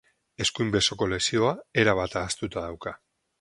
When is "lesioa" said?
1.11-1.51